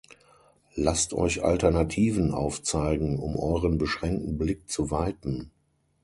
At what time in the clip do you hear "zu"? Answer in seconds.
4.67-4.89